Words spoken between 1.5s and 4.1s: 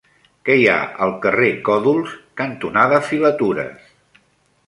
Còdols cantonada Filatures?